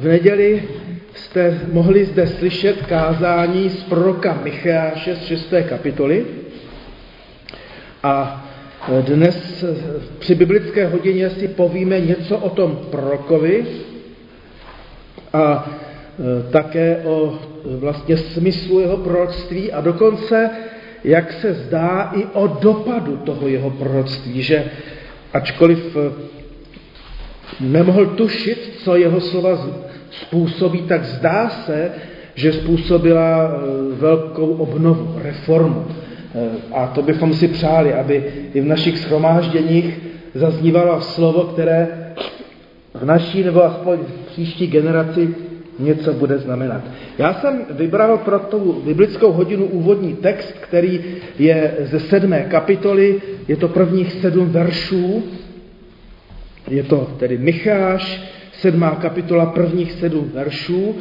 [0.00, 0.62] v neděli
[1.14, 5.54] jste mohli zde slyšet kázání z proroka Micháše z 6.
[5.68, 6.26] kapitoly.
[8.02, 8.44] A
[9.00, 9.64] dnes
[10.18, 13.66] při biblické hodině si povíme něco o tom prorokovi
[15.32, 15.70] a
[16.48, 20.50] e, také o vlastně smyslu jeho proroctví a dokonce,
[21.04, 24.64] jak se zdá, i o dopadu toho jeho proroctví, že
[25.32, 26.00] ačkoliv e,
[27.60, 31.90] nemohl tušit, co jeho slova způsobí, tak zdá se,
[32.34, 35.86] že způsobila e, velkou obnovu, reformu.
[36.34, 40.00] E, a to bychom si přáli, aby i v našich schromážděních
[40.34, 41.88] zaznívalo slovo, které
[42.94, 45.34] v naší nebo aspoň v příští generaci
[45.78, 46.82] něco bude znamenat.
[47.18, 51.00] Já jsem vybral pro tu biblickou hodinu úvodní text, který
[51.38, 55.22] je ze sedmé kapitoly, je to prvních sedm veršů,
[56.68, 58.22] je to tedy Micháš,
[58.60, 60.96] sedmá kapitola, prvních sedm veršů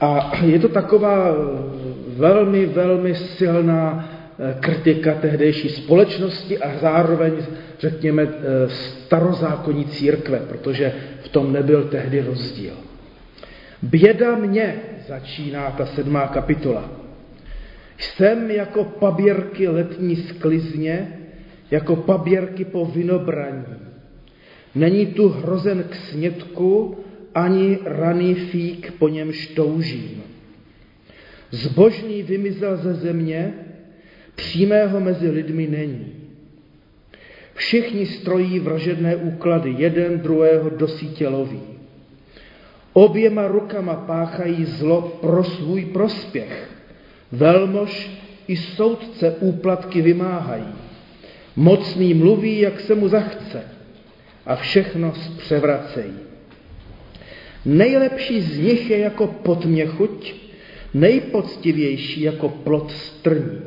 [0.00, 1.34] a je to taková
[2.16, 7.32] velmi, velmi silná eh, kritika tehdejší společnosti a zároveň,
[7.78, 12.72] řekněme, eh, starozákonní církve, protože v tom nebyl tehdy rozdíl.
[13.82, 14.74] Běda mě,
[15.08, 16.90] začíná ta sedmá kapitola.
[17.98, 21.18] Jsem jako paběrky letní sklizně,
[21.70, 23.91] jako paběrky po vinobraní.
[24.74, 26.96] Není tu hrozen k snědku,
[27.34, 30.22] ani raný fík, po němž toužím.
[31.50, 33.54] Zbožný vymizel ze země,
[34.34, 36.12] přímého mezi lidmi není.
[37.54, 41.60] Všichni strojí vražedné úklady, jeden druhého dosítě loví.
[42.92, 46.70] Oběma rukama páchají zlo pro svůj prospěch.
[47.32, 48.10] Velmož
[48.48, 50.74] i soudce úplatky vymáhají.
[51.56, 53.71] Mocný mluví, jak se mu zachce
[54.46, 56.12] a všechno převracejí.
[57.64, 60.34] Nejlepší z nich je jako potměchuť,
[60.94, 63.60] nejpoctivější jako plot strní.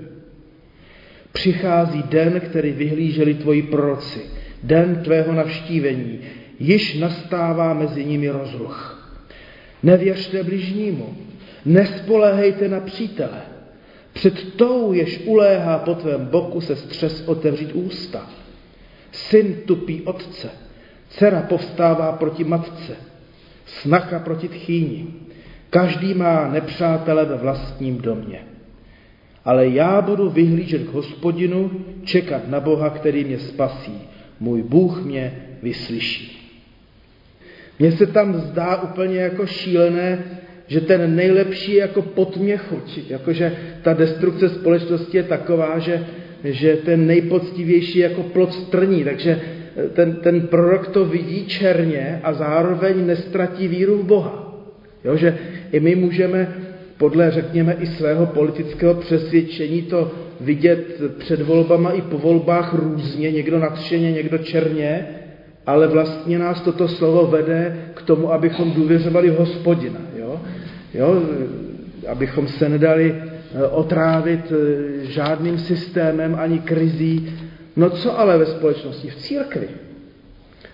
[1.32, 4.22] Přichází den, který vyhlíželi tvoji proroci,
[4.64, 6.20] den tvého navštívení,
[6.60, 9.02] již nastává mezi nimi rozruch.
[9.84, 11.18] Nevěřte bližnímu,
[11.66, 13.42] nespoléhejte na přítele.
[14.14, 18.30] Před tou, jež uléhá po tvém boku, se střes otevřít ústa.
[19.12, 20.50] Syn tupí otce,
[21.10, 22.96] dcera povstává proti matce,
[23.66, 25.08] snacha proti tchýni.
[25.70, 28.40] Každý má nepřátele ve vlastním domě.
[29.46, 31.72] Ale já budu vyhlížet k hospodinu,
[32.04, 34.02] čekat na Boha, který mě spasí.
[34.40, 35.34] Můj Bůh mě
[35.64, 36.36] vyslyší.
[37.80, 40.24] Mně se tam zdá úplně jako šílené,
[40.68, 46.06] že ten nejlepší je jako potměchuť, jakože ta destrukce společnosti je taková, že,
[46.44, 49.42] že ten nejpoctivější je jako plot strní, takže
[49.94, 54.56] ten, ten prorok to vidí černě a zároveň nestratí víru v Boha.
[55.04, 55.38] Jo, že
[55.72, 56.48] i my můžeme
[56.98, 63.60] podle, řekněme, i svého politického přesvědčení to vidět před volbama i po volbách různě, někdo
[63.60, 65.08] nadšeně, někdo černě,
[65.66, 70.00] ale vlastně nás toto slovo vede k tomu, abychom důvěřovali hospodina.
[70.18, 70.42] Jo?
[70.94, 71.22] Jo?
[72.08, 77.30] Abychom se nedali eh, otrávit eh, žádným systémem ani krizí.
[77.76, 79.10] No co ale ve společnosti?
[79.10, 79.68] V církvi.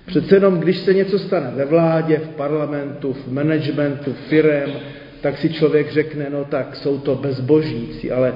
[0.06, 4.72] Přece jenom, když se něco stane ve vládě, v parlamentu, v managementu, firem,
[5.22, 8.34] tak si člověk řekne, no tak jsou to bezbožníci, ale,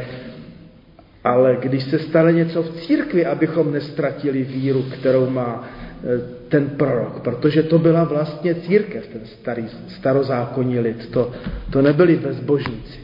[1.23, 5.69] ale když se stane něco v církvi, abychom nestratili víru, kterou má
[6.05, 11.31] Eh, ten prorok, protože to byla vlastně církev, ten starý, starozákonní lid, to,
[11.71, 12.99] to nebyli bezbožníci.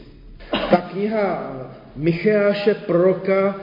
[0.70, 1.52] Ta kniha
[1.96, 3.56] Micheáše proroka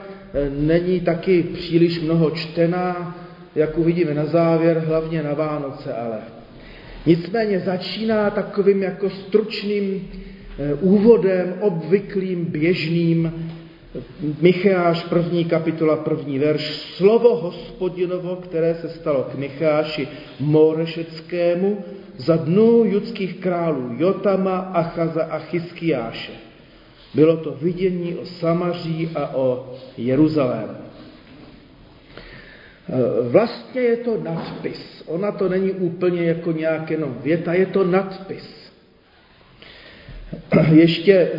[0.58, 3.18] není taky příliš mnoho čtená,
[3.54, 6.18] jak uvidíme na závěr, hlavně na Vánoce, ale.
[7.06, 10.08] Nicméně začíná takovým jako stručným
[10.58, 13.32] eh, úvodem, obvyklým, běžným,
[14.40, 16.70] Micháš, první kapitola, první verš.
[16.70, 20.08] Slovo hospodinovo, které se stalo k Micháši
[20.40, 21.84] Morešeckému
[22.16, 26.49] za dnů judských králů Jotama, Achaza a Chyskiáše.
[27.14, 30.74] Bylo to vidění o Samaří a o Jeruzalému.
[33.30, 35.02] Vlastně je to nadpis.
[35.06, 38.72] Ona to není úplně jako nějak jenom věta, je to nadpis.
[40.72, 41.30] Ještě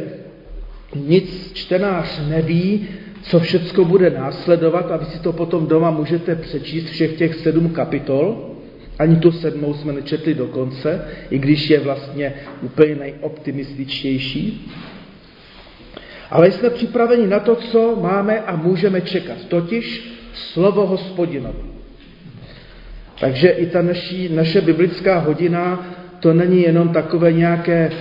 [0.95, 2.87] nic čtenář neví,
[3.21, 7.69] co všecko bude následovat a vy si to potom doma můžete přečíst všech těch sedm
[7.69, 8.47] kapitol.
[8.99, 14.71] Ani tu sedmou jsme nečetli do konce, i když je vlastně úplně nejoptimističtější.
[16.31, 21.59] Ale jsme připraveni na to, co máme a můžeme čekat, totiž slovo hospodinovo.
[23.19, 25.85] Takže i ta naší, naše biblická hodina
[26.19, 27.91] to není jenom takové nějaké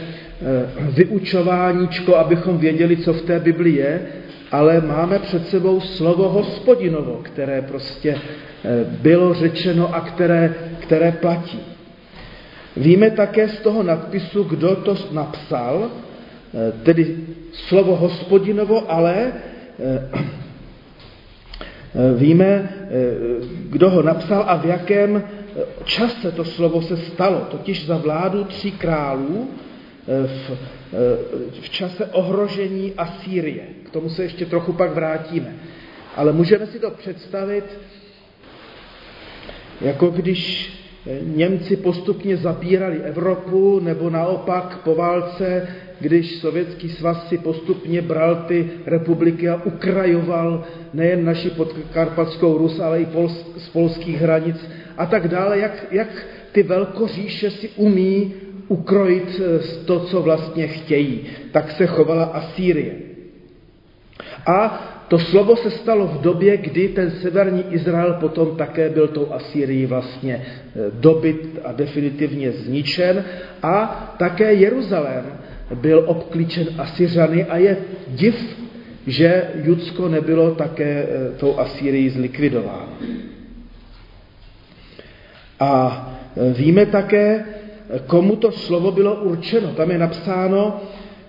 [0.76, 4.00] vyučováníčko, abychom věděli, co v té Bibli je,
[4.52, 8.18] ale máme před sebou slovo hospodinovo, které prostě
[8.84, 11.60] bylo řečeno a které, které platí.
[12.76, 16.09] Víme také z toho nadpisu, kdo to napsal, eh,
[16.82, 17.16] tedy
[17.52, 20.08] slovo hospodinovo, ale eh,
[21.94, 22.68] eh, víme,
[23.70, 25.22] kdo ho napsal a v jakém
[25.84, 29.50] čase to slovo se stalo, totiž za vládu tří králů
[30.06, 30.50] v,
[31.60, 33.62] v čase ohrožení Asýrie.
[33.86, 35.54] K tomu se ještě trochu pak vrátíme.
[36.16, 37.64] Ale můžeme si to představit,
[39.80, 40.72] jako když
[41.22, 45.68] Němci postupně zapírali Evropu, nebo naopak po válce,
[46.00, 50.64] když Sovětský svaz si postupně bral ty republiky a ukrajoval
[50.94, 54.56] nejen naši podkarpatskou Rus, ale i Pols, z polských hranic
[54.96, 58.34] a tak dále, jak, jak ty velkoříše si umí
[58.68, 61.20] ukrojit eh, to, co vlastně chtějí.
[61.52, 62.94] Tak se chovala Asýrie.
[64.46, 69.32] A to slovo se stalo v době, kdy ten severní Izrael potom také byl tou
[69.32, 73.24] Asýrií vlastně eh, dobyt a definitivně zničen
[73.62, 75.24] a také Jeruzalém
[75.74, 77.76] byl obklíčen Asyřany a je
[78.08, 78.56] div,
[79.06, 82.92] že Judsko nebylo také eh, tou Asýrií zlikvidováno.
[85.60, 85.70] A
[86.36, 87.44] eh, víme také,
[88.06, 89.68] komu to slovo bylo určeno.
[89.68, 90.80] Tam je napsáno,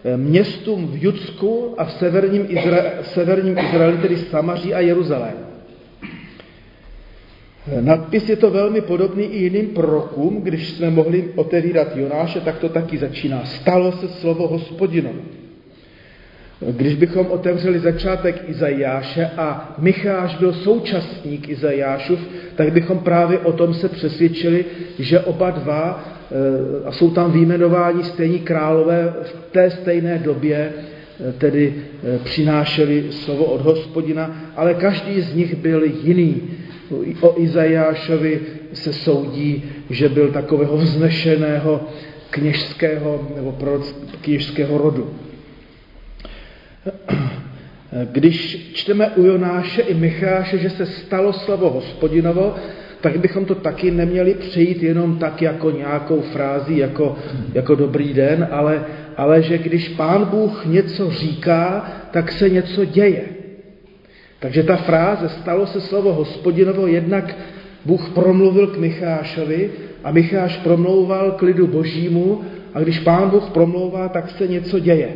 [0.03, 5.50] Eh, městům v Judsku a v severním, Izra- v severním Izraeli, tedy Samaří a Jeruzalém.
[7.81, 12.69] Nadpis je to velmi podobný i jiným prorokům, když jsme mohli otevírat Jonáše, tak to
[12.69, 13.45] taky začíná.
[13.45, 15.19] Stalo se slovo hospodinovo.
[16.61, 22.19] Eh, když bychom otevřeli začátek Izajáše a Micháš byl současník Izajášův,
[22.55, 24.65] tak bychom právě o tom se přesvědčili,
[24.99, 30.73] že oba dva Eh, a jsou tam výjmenováni stejní králové v té stejné době,
[31.29, 36.41] eh, tedy eh, přinášeli slovo od hospodina, ale každý z nich byl jiný.
[37.21, 38.39] O Izajášovi
[38.73, 41.81] se soudí, že byl takového vznešeného
[42.29, 43.57] kněžského nebo
[44.21, 45.09] kněžského rodu.
[48.11, 52.55] Když čteme u Jonáše i Micháše, že se stalo slovo hospodinovo,
[53.01, 57.15] tak bychom to taky neměli přejít jenom tak jako nějakou frázi, jako,
[57.53, 58.85] jako dobrý den, ale,
[59.17, 63.40] ale že když pán Bůh něco říká, tak se něco děje.
[64.41, 67.35] Takže ta fráze stalo se slovo hospodinovo, jednak
[67.85, 69.69] Bůh promluvil k Michášovi
[70.03, 72.41] a Micháš promlouval k lidu božímu
[72.73, 75.09] a když pán Bůh promlouvá, tak se něco děje.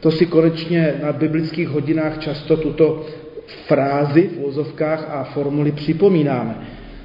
[0.00, 3.06] To si konečně na biblických hodinách často tuto
[3.66, 6.56] frázi v úzovkách a formuly připomínáme.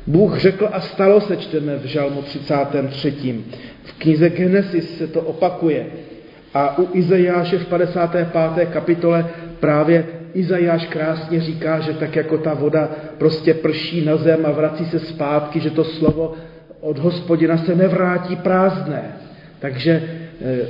[0.07, 3.43] Bůh řekl a stalo se, čteme v Žalmu 33.
[3.83, 5.85] V knize Genesis se to opakuje.
[6.53, 8.69] A u Izajáše v 55.
[8.69, 9.29] kapitole
[9.59, 14.85] právě Izajáš krásně říká, že tak jako ta voda prostě prší na zem a vrací
[14.85, 16.33] se zpátky, že to slovo
[16.81, 19.01] od hospodina se nevrátí prázdné.
[19.59, 20.03] Takže
[20.41, 20.67] eh,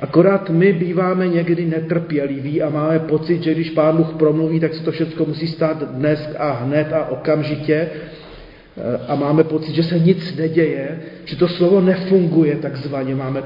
[0.00, 4.84] akorát my býváme někdy netrpěliví a máme pocit, že když Pán Bůh promluví, tak se
[4.84, 7.74] to všechno musí stát dnes a hned a okamžitě.
[7.74, 13.42] Eh, a máme pocit, že se nic neděje, že to slovo nefunguje takzvaně, máme,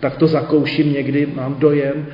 [0.00, 2.06] tak to zakouším někdy, mám dojem,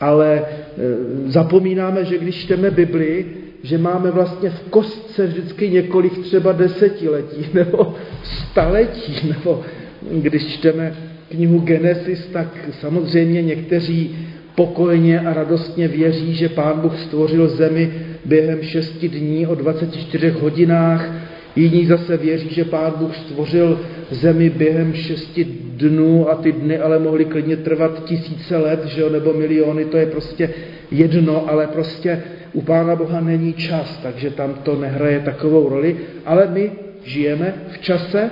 [0.00, 0.82] ale eh,
[1.26, 3.26] zapomínáme, že když čteme Bibli,
[3.62, 9.62] že máme vlastně v kostce vždycky několik třeba desetiletí nebo staletí, nebo
[10.10, 10.94] když čteme
[11.28, 12.48] knihu Genesis, tak
[12.80, 14.16] samozřejmě někteří
[14.54, 17.92] pokojně a radostně věří, že Pán Bůh stvořil zemi
[18.24, 21.10] během šesti dní o 24 hodinách,
[21.56, 25.44] Jiní zase věří, že Pán Bůh stvořil zemi během šesti
[25.76, 29.96] dnů a ty dny ale mohly klidně trvat tisíce let, že jo, nebo miliony, to
[29.96, 30.50] je prostě
[30.90, 32.22] jedno, ale prostě
[32.52, 36.70] u Pána Boha není čas, takže tam to nehraje takovou roli, ale my
[37.04, 38.30] žijeme v čase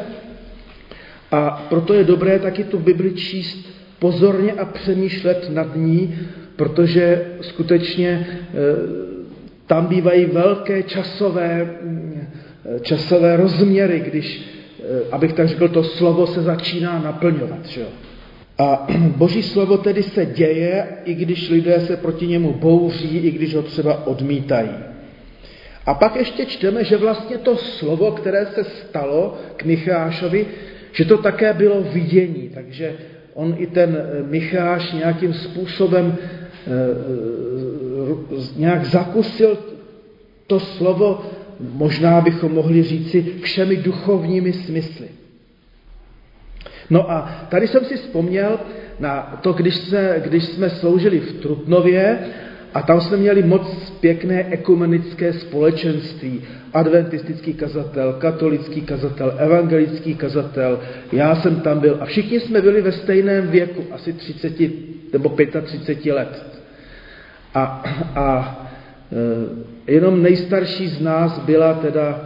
[1.31, 3.67] a proto je dobré taky tu Bibli číst
[3.99, 6.19] pozorně a přemýšlet nad ní,
[6.57, 8.45] protože skutečně e,
[9.67, 11.71] tam bývají velké časové
[12.83, 14.43] časové rozměry, když,
[14.81, 17.67] eh, abych tak řekl, to slovo se začíná naplňovat.
[17.67, 17.85] Že?
[18.59, 23.55] A boží slovo tedy se děje, i když lidé se proti němu bouří, i když
[23.55, 24.71] ho třeba odmítají.
[25.87, 30.47] A pak ještě čteme, že vlastně to slovo, které se stalo k Michášovi,
[30.93, 32.51] že to také bylo vidění.
[32.55, 32.95] Takže
[33.35, 36.71] on i ten eh, Micháš nějakým způsobem eh,
[38.57, 39.59] nějak zakusil
[40.47, 41.25] to slovo
[41.61, 45.09] možná bychom mohli říci všemi duchovními smysly.
[46.91, 48.59] No a tady jsem si vzpomněl
[49.01, 52.19] na to, když, se, když jsme sloužili v Trutnově
[52.75, 56.43] a tam jsme měli moc pěkné ekumenické společenství.
[56.73, 60.81] Adventistický kazatel, katolický kazatel, evangelický kazatel,
[61.13, 64.53] já jsem tam byl a všichni jsme byli ve stejném věku, asi 30
[65.13, 66.45] nebo 35 let.
[67.55, 67.83] A,
[68.15, 68.64] a
[69.87, 72.21] jenom nejstarší z nás byla teda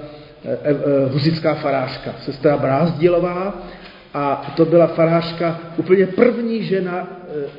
[0.45, 0.75] e, e,
[1.13, 3.67] huzická farářka, sestra Brázdilová,
[4.15, 7.09] a to byla farářka, úplně první žena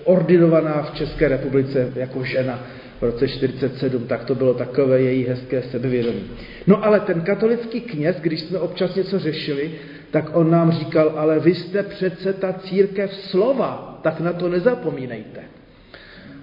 [0.04, 2.60] ordinovaná v České republice jako žena
[3.00, 6.24] v roce 47, tak to bylo takové její hezké sebevědomí.
[6.68, 9.72] No ale ten katolický kněz, když jsme občas něco řešili,
[10.12, 15.42] tak on nám říkal, ale vy jste přece ta církev slova, tak na to nezapomínejte.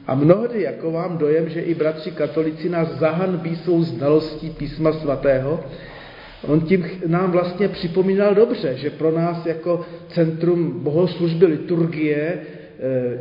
[0.07, 5.61] A mnohdy jako vám dojem, že i bratři katolici nás zahanbí svou znalostí písma svatého,
[6.43, 12.39] on tím nám vlastně připomínal dobře, že pro nás jako centrum bohoslužby liturgie
[12.79, 13.19] Eh,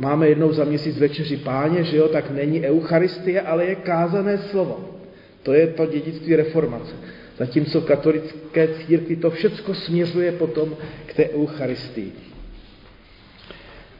[0.00, 5.00] máme jednou za měsíc večeři páně, že jo, tak není eucharistie, ale je kázané slovo.
[5.42, 6.94] To je to dědictví reformace.
[7.38, 10.76] Zatímco katolické církvi to všecko směřuje potom
[11.06, 12.12] k té eucharistii.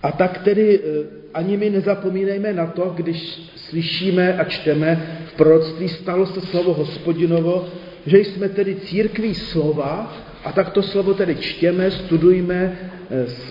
[0.03, 5.89] A tak tedy eh, ani my nezapomínejme na to, když slyšíme a čteme v proroctví
[5.89, 7.69] stalo se slovo hospodinovo,
[8.07, 12.79] že jsme tedy církví slova a tak to slovo tedy čtěme, studujme,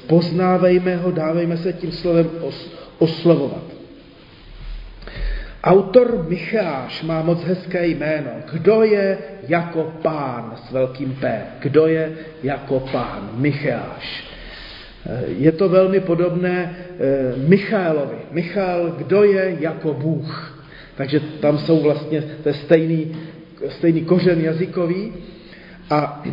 [0.08, 3.64] poznávejme ho, dávejme se tím slovem os, oslovovat.
[5.64, 8.32] Autor Micháš má moc hezké jméno.
[8.52, 11.42] Kdo je jako pán s velkým P?
[11.60, 13.30] Kdo je jako pán?
[13.34, 14.27] Micháš.
[15.28, 18.18] Je to velmi podobné eh, Michaelovi.
[18.32, 20.64] Michal, kdo je jako Bůh?
[20.96, 23.18] Takže tam jsou vlastně, to je stejný,
[23.70, 25.14] stejný kořen jazykový
[25.90, 26.24] a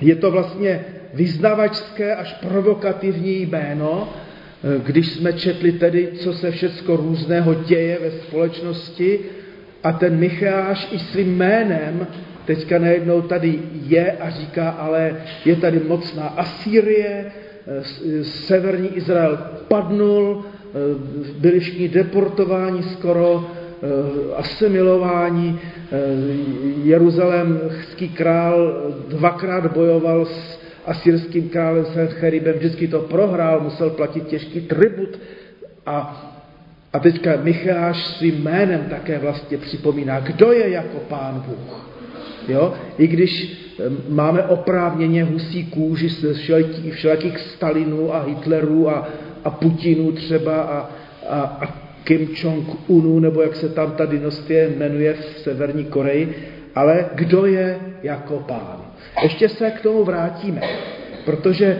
[0.00, 6.96] je to vlastně vyznavačské až provokativní jméno, eh, když jsme četli tedy, co se všecko
[6.96, 9.20] různého děje ve společnosti
[9.84, 12.06] a ten Micháš i svým jménem
[12.48, 19.38] teďka najednou tady je a říká, ale je tady mocná Asýrie, eh, severní Izrael
[19.68, 20.78] padnul, eh,
[21.38, 23.44] byli všichni deportováni skoro,
[24.36, 25.58] asimilováni,
[26.82, 35.18] jeruzalémský král dvakrát bojoval s asyrským králem Sencheribem, vždycky to prohrál, musel platit těžký tribut
[35.86, 36.28] a
[36.92, 41.88] a teďka Micháš svým jménem také vlastně připomíná, kdo je jako pán Bůh.
[42.48, 42.72] Jo?
[42.98, 43.58] I když
[44.08, 46.36] máme oprávněně husí kůži z
[46.90, 49.08] všelakých Stalinů a Hitlerů a,
[49.44, 50.90] a Putinů třeba a,
[51.28, 56.34] a, a Kim Jong-unu, nebo jak se tam ta dynastie jmenuje v Severní Koreji,
[56.74, 58.80] ale kdo je jako pán.
[59.22, 60.60] Ještě se k tomu vrátíme,
[61.24, 61.78] protože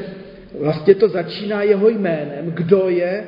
[0.60, 3.24] vlastně to začíná jeho jménem, kdo je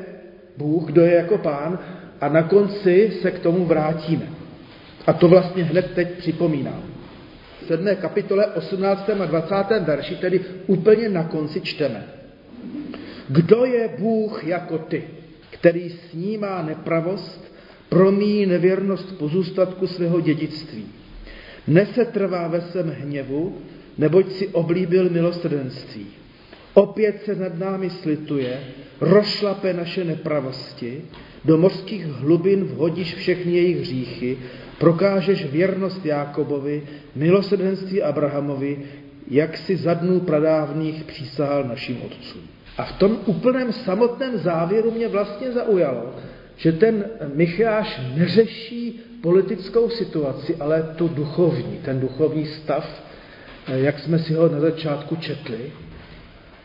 [0.56, 1.78] Bůh, kdo je jako pán
[2.20, 4.26] a na konci se k tomu vrátíme.
[5.06, 6.89] A to vlastně hned teď připomínám.
[7.71, 7.97] V 7.
[7.97, 9.11] kapitole 18.
[9.11, 9.55] a 20.
[9.87, 12.05] verši, tedy úplně na konci čteme.
[13.29, 15.05] Kdo je Bůh jako ty,
[15.50, 17.55] který snímá nepravost,
[17.89, 20.87] promíjí nevěrnost pozůstatku svého dědictví,
[21.67, 23.59] nesetrvá ve svém hněvu,
[23.99, 26.07] neboť si oblíbil milosrdenství.
[26.75, 28.61] Opět se nad námi slituje,
[29.00, 31.03] rošlape naše nepravosti,
[31.44, 34.38] do mořských hlubin vhodíš všechny jejich hříchy,
[34.78, 36.82] prokážeš věrnost Jákobovi,
[37.16, 38.78] milosrdenství Abrahamovi,
[39.30, 42.42] jak si za dnů pradávných přísahal našim otcům.
[42.78, 46.14] A v tom úplném samotném závěru mě vlastně zaujalo,
[46.56, 47.04] že ten
[47.35, 53.02] Micháš neřeší politickou situaci, ale tu duchovní, ten duchovní stav,
[53.68, 55.73] jak jsme si ho na začátku četli.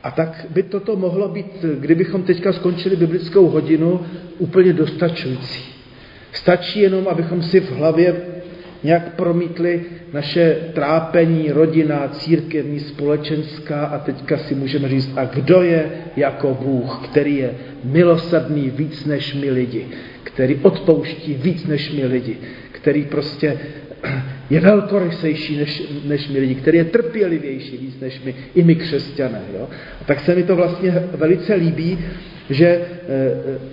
[0.05, 3.99] A tak by toto mohlo být, kdybychom teďka skončili biblickou hodinu,
[4.37, 5.65] úplně dostačující.
[6.31, 8.15] Stačí jenom, abychom si v hlavě
[8.83, 9.81] nějak promítli
[10.13, 17.01] naše trápení, rodina, církevní, společenská a teďka si můžeme říct, a kdo je jako Bůh,
[17.03, 17.51] který je
[17.83, 19.87] milosrdný víc než my lidi,
[20.23, 22.37] který odpouští víc než my lidi,
[22.71, 23.59] který prostě
[24.49, 29.41] je velkorysejší než, než my lidi, který je trpělivější víc než my, i my křesťané.
[29.53, 29.67] Jo?
[30.01, 31.99] A tak se mi to vlastně velice líbí,
[32.49, 32.81] že e,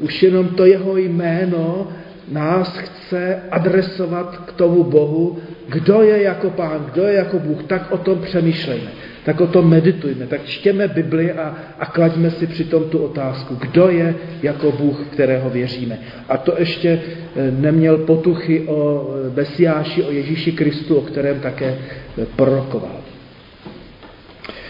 [0.00, 1.92] už jenom to jeho jméno
[2.28, 5.38] nás chce adresovat k tomu Bohu,
[5.68, 8.90] kdo je jako pán, kdo je jako Bůh, tak o tom přemýšlejme,
[9.24, 13.88] tak o tom meditujme, tak čtěme Bibli a, a klaďme si přitom tu otázku, kdo
[13.88, 15.98] je jako Bůh, kterého věříme.
[16.28, 16.88] A to ještě
[17.36, 21.78] eh, neměl potuchy o Besiáši, o Ježíši Kristu, o kterém také
[22.18, 23.00] eh, prorokoval.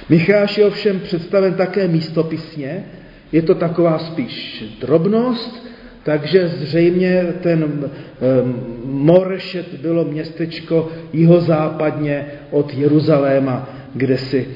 [0.08, 2.84] Micháš je ovšem představen také místopisně,
[3.32, 5.71] je to taková spíš drobnost,
[6.04, 7.90] takže zřejmě ten
[8.84, 14.48] Morešet bylo městečko jihozápadně od Jeruzaléma, kde si,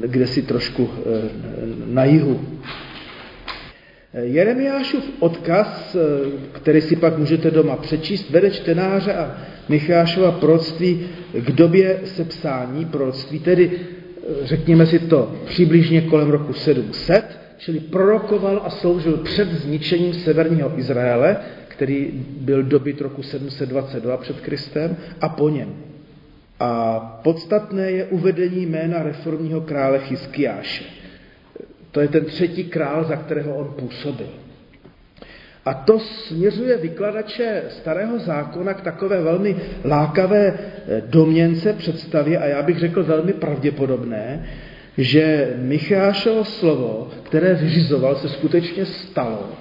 [0.00, 0.90] kde si trošku
[1.86, 2.40] na jihu.
[4.22, 5.96] Jeremiášův odkaz,
[6.52, 9.36] který si pak můžete doma přečíst, vede čtenáře a
[9.68, 13.70] Michášova proroctví k době sepsání proroctví, tedy
[14.42, 21.36] řekněme si to přibližně kolem roku 700, čili prorokoval a sloužil před zničením severního Izraele,
[21.68, 22.10] který
[22.40, 25.74] byl dobyt roku 722 před Kristem, a po něm.
[26.60, 30.84] A podstatné je uvedení jména reformního krále Chyskiáše.
[31.90, 34.28] To je ten třetí král, za kterého on působil.
[35.64, 42.62] A to směřuje vykladače starého zákona k takové velmi lákavé eh, domněnce představě a já
[42.62, 44.46] bych řekl velmi pravděpodobné,
[44.98, 49.52] že Michášovo slovo, které vyřizoval, se skutečně stalo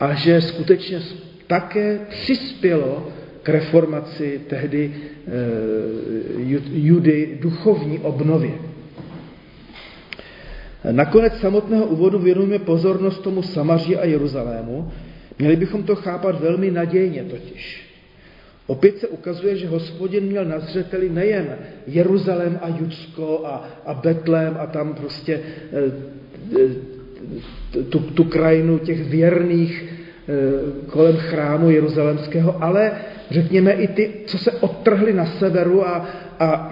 [0.00, 1.00] a že skutečně
[1.46, 3.08] také přispělo
[3.42, 5.30] k reformaci tehdy e,
[6.72, 8.52] Judy duchovní obnově.
[10.90, 14.92] Nakonec samotného úvodu věnujeme pozornost tomu Samaří a Jeruzalému.
[15.38, 17.91] Měli bychom to chápat velmi nadějně totiž.
[18.72, 24.56] Opět se ukazuje, že hospodin měl na zřeteli nejen Jeruzalém a Judsko a, a Betlém
[24.60, 25.40] a tam prostě
[25.72, 25.82] e,
[27.82, 29.86] tu, tu krajinu těch věrných e,
[30.90, 32.92] kolem chrámu jeruzalemského, ale
[33.30, 36.08] řekněme i ty, co se odtrhli na severu a,
[36.40, 36.70] a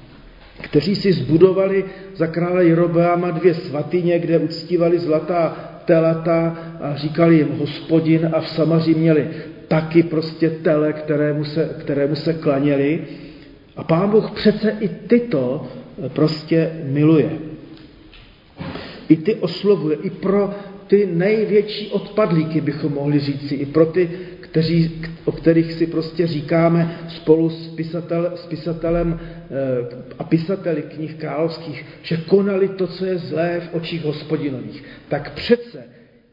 [0.62, 1.84] kteří si zbudovali
[2.16, 8.48] za krále Jerobeama dvě svatyně, kde uctívali zlatá telata a říkali jim hospodin a v
[8.48, 9.28] Samaří měli
[9.68, 13.00] taky prostě tele, kterému se, kterému se klaněli.
[13.76, 15.66] A pán Bůh přece i tyto
[16.08, 17.30] prostě miluje.
[19.08, 20.54] I ty oslovuje, i pro
[20.86, 24.10] ty největší odpadlíky bychom mohli říci, i pro ty,
[24.40, 29.46] kteří, o kterých si prostě říkáme spolu s, pisatel, s pisatelem eh,
[30.18, 34.84] a pisateli knih královských, že konali to, co je zlé v očích hospodinových.
[35.08, 35.84] Tak přece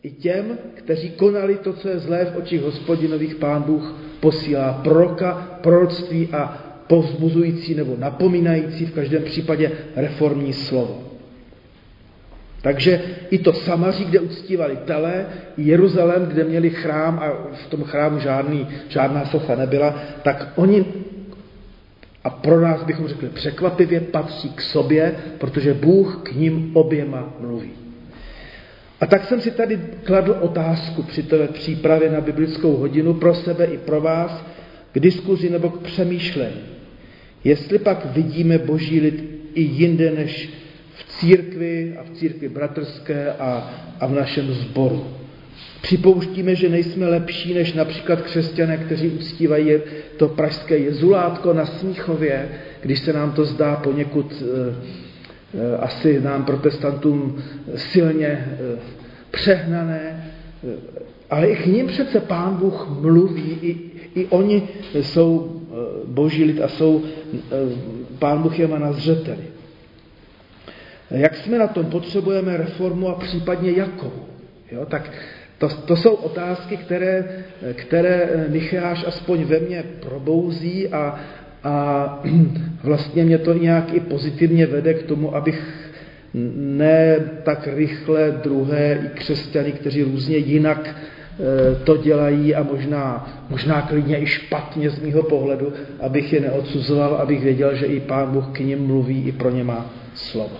[0.03, 5.59] i těm, kteří konali to, co je zlé v očích hospodinových, pán Bůh posílá proroka,
[5.61, 11.03] proroctví a povzbuzující nebo napomínající v každém případě reformní slovo.
[12.61, 15.25] Takže i to Samaří, kde uctívali tele,
[15.57, 20.85] i Jeruzalém, kde měli chrám a v tom chrámu žádný, žádná socha nebyla, tak oni,
[22.23, 27.71] a pro nás bychom řekli překvapivě, patří k sobě, protože Bůh k ním oběma mluví.
[29.01, 33.65] A tak jsem si tady kladl otázku při té přípravě na biblickou hodinu pro sebe
[33.65, 34.45] i pro vás
[34.91, 36.61] k diskuzi nebo k přemýšlení.
[37.43, 40.49] Jestli pak vidíme boží lid i jinde než
[40.95, 45.05] v církvi a v církvi bratrské a, a v našem sboru.
[45.81, 49.71] Připouštíme, že nejsme lepší než například křesťané, kteří uctívají
[50.17, 52.49] to pražské jezulátko na Smíchově,
[52.81, 54.75] když se nám to zdá poněkud eh,
[55.79, 57.43] asi nám protestantům
[57.75, 58.79] silně eh,
[59.31, 60.33] přehnané,
[60.63, 60.75] eh,
[61.29, 65.61] ale i k ním přece Pán Bůh mluví, i, i oni jsou
[66.05, 67.03] boží lid a jsou,
[68.19, 69.43] Pán Bůh je má na zřeteli.
[71.11, 71.85] Jak jsme na tom?
[71.85, 74.13] Potřebujeme reformu a případně jakou?
[74.71, 75.11] Jo, tak
[75.57, 81.19] to, to jsou otázky, které, které Micháš aspoň ve mně probouzí a,
[81.63, 82.19] a
[82.83, 85.91] vlastně mě to nějak i pozitivně vede k tomu, abych
[86.55, 93.81] ne tak rychle druhé i křesťany, kteří různě jinak e, to dělají a možná, možná
[93.81, 98.47] klidně i špatně z mýho pohledu, abych je neodsuzoval, abych věděl, že i Pán Bůh
[98.51, 100.57] k ním mluví, i pro ně má slovo.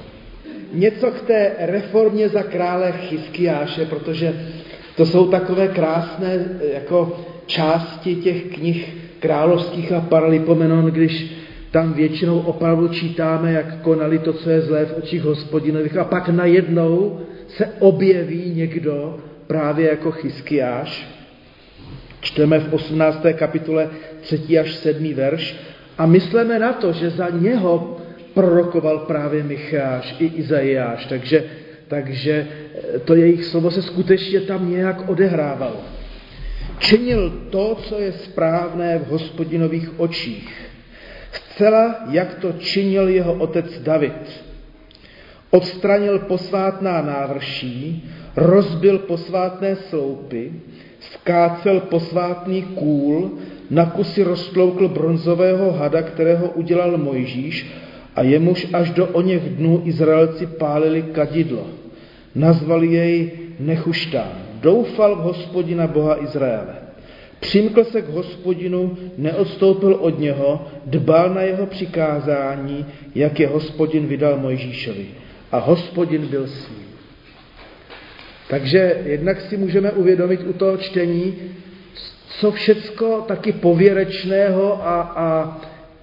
[0.74, 4.34] Něco k té reformě za krále Chyskiáše, protože
[4.96, 11.34] to jsou takové krásné jako části těch knih královských a paralipomenon, když
[11.72, 16.30] tam většinou opravdu čítáme, jak konali to, co je zlé v očích hospodinových a pak
[16.30, 21.08] najednou se objeví někdo právě jako Chyskiáš.
[22.22, 23.26] Čteme v 18.
[23.34, 23.90] kapitole
[24.22, 24.60] 3.
[24.60, 25.14] až 7.
[25.14, 25.56] verš
[25.98, 27.98] a myslíme na to, že za něho
[28.34, 31.44] prorokoval právě Micháš i Izajáš, takže,
[31.88, 32.48] takže
[33.06, 36.01] to jejich slovo se skutečně tam nějak odehrávalo.
[36.82, 40.50] Činil to, co je správné v hospodinových očích.
[41.32, 44.42] Zcela, jak to činil jeho otec David.
[45.52, 50.54] Odstranil posvátná návrší, rozbil posvátné sloupy,
[51.00, 53.38] skácel posvátný kůl,
[53.70, 57.72] na kusy roztloukl bronzového hada, kterého udělal Mojžíš
[58.16, 61.68] A jemuž až do o něch dnů Izraelci pálili kadidlo.
[62.36, 64.51] Nazvali jej Nechuštán.
[64.62, 66.76] Doufal v hospodina Boha Izraele.
[67.40, 74.38] Přimkl se k hospodinu, neodstoupil od něho, dbal na jeho přikázání, jak je hospodin vydal
[74.38, 75.06] Mojžíšovi.
[75.52, 76.88] A hospodin byl s ním.
[78.50, 81.34] Takže jednak si můžeme uvědomit u toho čtení,
[82.40, 85.58] co všecko taky pověrečného a, a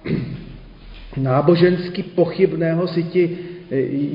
[1.17, 3.37] nábožensky pochybného si ti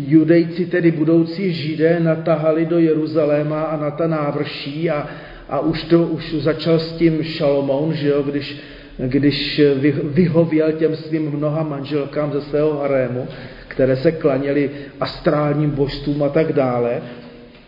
[0.06, 5.06] judejci, tedy budoucí židé, natahali do Jeruzaléma a na ta návrší a,
[5.48, 8.56] a už to už začal s tím Šalomoun, že jo, když,
[8.98, 9.60] když
[10.04, 13.28] vyhověl těm svým mnoha manželkám ze svého harému,
[13.68, 17.02] které se klaněly astrálním božstvům a tak dále.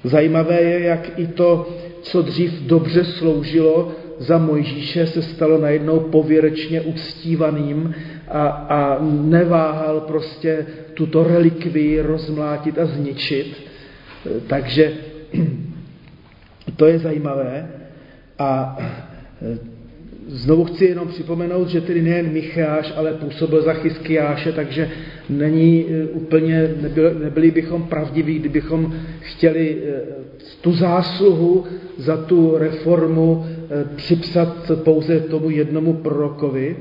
[0.05, 1.69] Zajímavé je, jak i to,
[2.03, 7.95] co dřív dobře sloužilo za Mojžíše, se stalo najednou pověrečně uctívaným
[8.29, 13.57] a, a neváhal prostě tuto relikvii rozmlátit a zničit.
[14.47, 14.93] Takže
[16.77, 17.71] to je zajímavé.
[18.39, 18.79] A
[20.27, 24.91] Znovu chci jenom připomenout, že tedy nejen Micháš, ale působil za Chyskiáše, takže
[25.29, 30.01] není e, úplně, nebyli, nebyli bychom pravdiví, kdybychom chtěli e,
[30.61, 31.65] tu zásluhu
[31.99, 36.77] za tu reformu e, připsat pouze tomu jednomu prorokovi.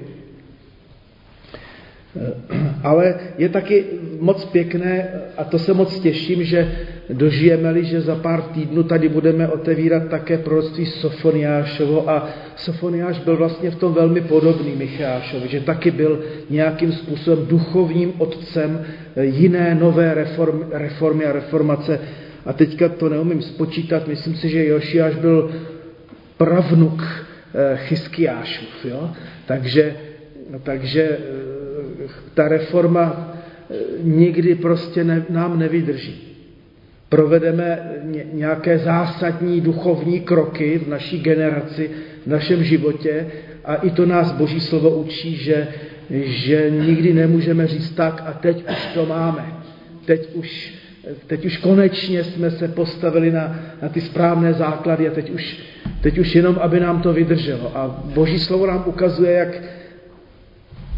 [2.84, 3.86] Ale je taky
[4.20, 6.72] moc pěkné, a to se moc těším, že
[7.10, 13.72] dožijeme-li, že za pár týdnů tady budeme otevírat také proroctví Sofoniášovo a Sofoniáš byl vlastně
[13.72, 18.86] v tom velmi podobný Michášovi, že taky byl nějakým způsobem duchovním otcem
[19.22, 22.00] jiné nové reformy, reformy a reformace.
[22.46, 25.52] A teďka to neumím spočítat, myslím si, že Jošiáš byl
[26.38, 28.86] pravnuk eh, Chyskiášův.
[28.86, 29.10] Jo?
[29.46, 29.96] Takže,
[30.64, 31.55] takže eh,
[32.34, 33.34] ta reforma
[33.70, 36.26] eh, nikdy prostě ne, nám nevydrží
[37.10, 37.92] provedeme
[38.34, 41.90] nějaké zásadní duchovní kroky v naší generaci,
[42.26, 43.28] v našem životě
[43.66, 45.68] a i to nás Boží slovo učí, že,
[46.10, 49.46] že nikdy nemůžeme říct tak a teď už to máme.
[50.06, 50.74] Teď už,
[51.28, 55.60] teď už konečně jsme se postavili na, na ty správné základy a teď už,
[56.02, 57.78] teď už jenom, aby nám to vydrželo.
[57.78, 59.62] A Boží slovo nám ukazuje, jak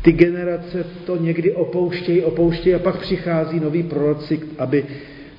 [0.02, 4.86] ty generace to někdy opouštějí, opouštějí a pak přichází noví proroci, aby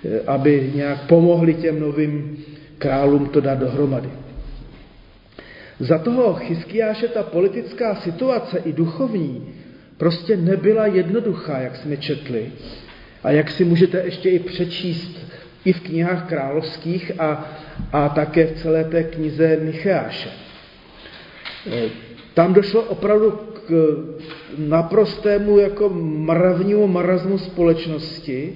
[0.05, 2.45] Eh, aby nějak pomohli těm novým
[2.79, 4.09] králům to dát dohromady.
[5.79, 9.55] Za toho Chyskiáše ta politická situace i duchovní
[9.97, 12.53] prostě nebyla jednoduchá, jak jsme četli.
[13.23, 15.19] A jak si můžete ještě i přečíst
[15.65, 17.51] i v knihách královských a,
[17.93, 20.31] a také v celé té knize Micháše.
[21.71, 21.89] Eh,
[22.35, 23.58] tam došlo opravdu k
[24.59, 28.55] naprostému jako mravnímu marazmu společnosti,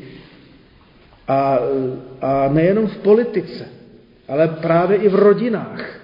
[1.29, 1.59] a,
[2.21, 3.69] a nejenom v politice,
[4.29, 6.01] ale právě i v rodinách.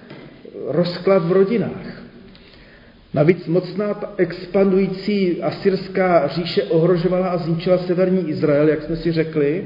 [0.67, 2.03] Rozklad v rodinách.
[3.13, 9.65] Navíc mocná expandující asyrská říše ohrožovala a zničila severní Izrael, jak jsme si řekli,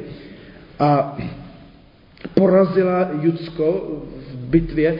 [0.79, 1.17] a
[2.34, 3.97] porazila Judsko
[4.32, 4.99] v bitvě.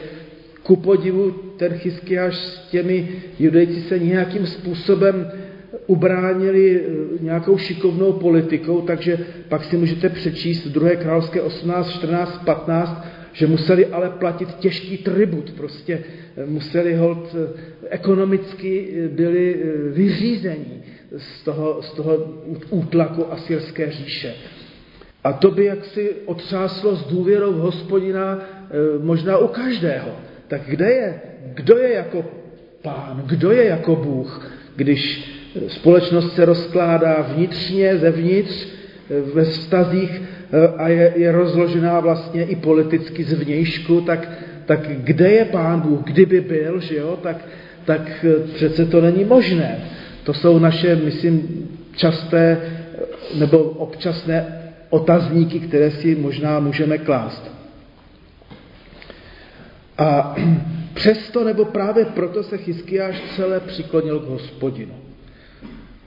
[0.64, 5.30] Ku podivu ten Chyskiáš s těmi judejci se nějakým způsobem
[5.86, 6.88] ubránili eh,
[7.20, 10.96] nějakou šikovnou politikou, takže pak si můžete přečíst 2.
[10.96, 16.04] královské 18, 14, 15, že museli ale platit těžký tribut, prostě
[16.36, 17.48] eh, museli hold eh,
[17.88, 20.82] ekonomicky byli vyřízení
[21.16, 22.12] z toho, z toho
[22.70, 24.34] útlaku asyrské říše.
[25.24, 28.38] A to by jaksi otřáslo s důvěrou v hospodina
[29.02, 30.08] možná u každého.
[30.48, 31.20] Tak kde je?
[31.54, 32.24] Kdo je jako
[32.82, 33.22] pán?
[33.26, 34.50] Kdo je jako Bůh?
[34.76, 35.30] Když
[35.68, 38.66] společnost se rozkládá vnitřně, zevnitř,
[39.34, 44.28] ve vztazích eh, a je, je rozložená vlastně i politicky zvnějšku, tak,
[44.66, 46.00] tak kde je Pán Bůh?
[46.04, 47.36] Kdyby byl, že jo, tak,
[47.84, 49.78] tak eh, přece to není možné.
[50.24, 54.46] To jsou naše, myslím, časté eh, nebo občasné
[54.90, 57.53] otazníky, které si možná můžeme klást.
[59.98, 60.36] A
[60.94, 64.94] přesto nebo právě proto se Chyskiáš celé přiklonil k hospodinu.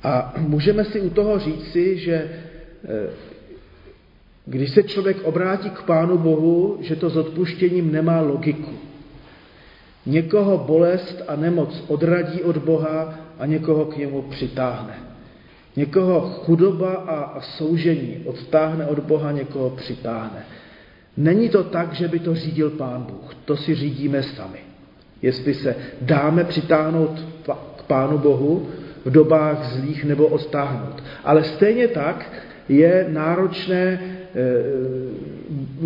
[0.04, 3.10] A můžeme si u toho říci, že eh,
[4.46, 8.72] když se člověk obrátí k Pánu Bohu, že to s odpuštěním nemá logiku.
[10.06, 14.94] Někoho bolest a nemoc odradí od Boha a někoho k němu přitáhne.
[15.76, 20.46] Někoho chudoba a soužení odtáhne od Boha, někoho přitáhne.
[21.18, 23.36] Není to tak, že by to řídil Pán Bůh.
[23.46, 24.60] To si řídíme sami.
[25.22, 27.26] Jestli se dáme přitáhnout
[27.78, 28.70] k Pánu Bohu,
[29.06, 31.04] v dobách zlých nebo odtáhnout.
[31.24, 32.32] Ale stejně tak
[32.70, 34.00] je náročné,
[34.36, 34.48] eh,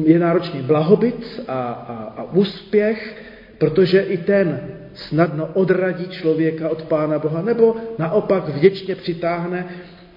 [0.06, 3.18] je náročný blahobyt a, a, a úspěch,
[3.58, 4.60] protože i ten
[4.94, 9.66] snadno odradí člověka od Pána Boha, nebo naopak vděčně přitáhne,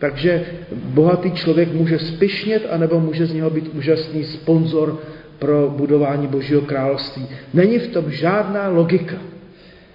[0.04, 5.00] takže bohatý člověk může spišnět, anebo může z něho být úžasný sponzor
[5.38, 7.26] pro budování Božího království.
[7.54, 9.16] Není v tom žádná logika.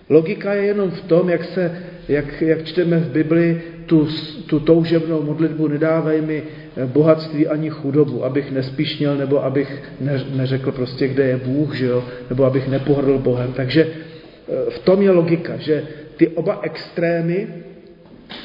[0.09, 4.07] Logika je jenom v tom, jak, se, jak, jak čteme v Bibli tu,
[4.45, 9.69] tu toužebnou modlitbu nedávej mi eh, bohatství ani chudobu, abych nespišnil, nebo abych
[10.01, 12.03] ne, neřekl prostě, kde je Bůh, že jo?
[12.29, 13.53] nebo abych nepohrdl Bohem.
[13.53, 15.83] Takže eh, v tom je logika, že
[16.17, 17.68] ty oba extrémy,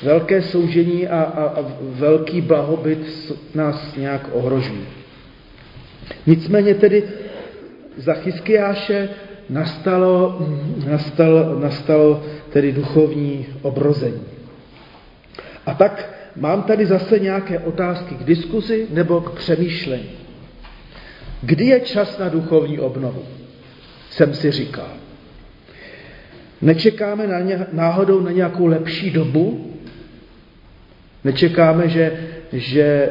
[0.03, 4.87] velké soužení a, a, a velký blahobyt nás nějak ohrožují.
[6.27, 7.03] Nicméně tedy
[7.97, 9.09] za Chyskiáše
[9.51, 10.39] nastalo,
[10.87, 14.21] nastalo, nastalo tedy duchovní obrození.
[15.67, 20.11] A tak mám tady zase nějaké otázky k diskuzi nebo k přemýšlení.
[21.43, 23.23] Kdy je čas na duchovní obnovu?
[24.11, 24.89] Jsem si říkal.
[26.63, 29.74] Nečekáme na ně, náhodou na nějakou lepší dobu?
[31.25, 32.13] Nečekáme, že,
[32.53, 33.11] že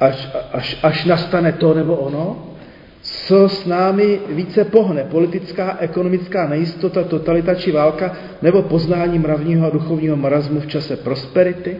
[0.00, 2.54] až, až, až nastane to nebo ono?
[3.02, 5.04] Co s námi více pohne?
[5.04, 11.76] Politická, ekonomická nejistota, totalita či válka nebo poznání mravního a duchovního marazmu v čase prosperity?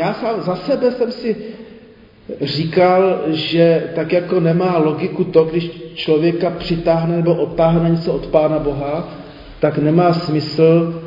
[0.00, 1.36] Já sám za sebe jsem si
[2.40, 8.58] říkal, že tak jako nemá logiku to, když člověka přitáhne nebo odtáhne něco od Pána
[8.58, 9.08] Boha,
[9.60, 11.02] tak nemá smysl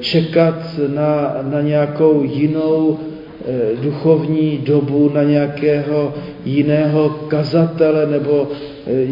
[0.00, 2.98] čekat na, na nějakou jinou
[3.48, 8.48] Eh, duchovní dobu na nějakého jiného kazatele nebo
[8.86, 9.02] eh,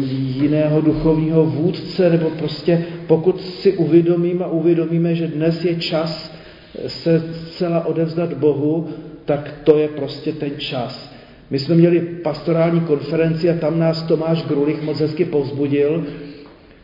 [0.41, 6.35] jiného duchovního vůdce, nebo prostě pokud si uvědomíme a uvědomíme, že dnes je čas
[6.75, 8.87] eh, se celá odevzdat Bohu,
[9.25, 11.15] tak to je prostě ten čas.
[11.49, 16.03] My jsme měli pastorální konferenci a tam nás Tomáš Grulich moc hezky povzbudil,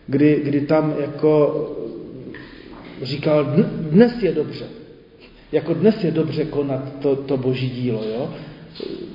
[0.08, 1.68] kdy, kdy tam jako
[3.02, 3.46] říkal,
[3.90, 4.66] dnes je dobře,
[5.52, 8.34] jako dnes je dobře konat to, to boží dílo, jo?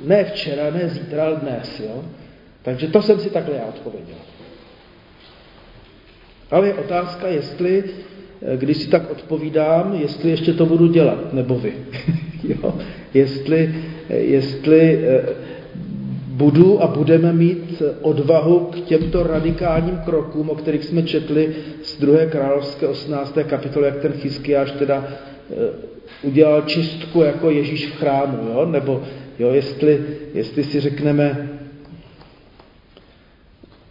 [0.04, 2.04] Ne včera, ne zítra, ale dnes, jo?
[2.62, 4.16] Takže to jsem si takhle já odpověděl.
[6.50, 7.84] Ale je otázka, jestli,
[8.56, 11.74] když si tak odpovídám, jestli ještě to budu dělat, nebo vy.
[12.48, 12.78] jo?
[13.14, 13.74] Jestli,
[14.08, 15.45] jestli eh,
[16.36, 22.26] budu a budeme mít odvahu k těmto radikálním krokům, o kterých jsme četli z 2.
[22.26, 23.38] královské 18.
[23.46, 25.54] kapitoly, jak ten Chyskiáš teda eh,
[26.22, 28.66] udělal čistku jako Ježíš v chrámu, jo?
[28.66, 29.02] nebo
[29.38, 31.48] jo, jestli, jestli si řekneme,